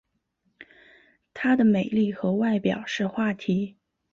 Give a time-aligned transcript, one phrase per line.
[1.35, 3.77] 她的美丽和外表是话题。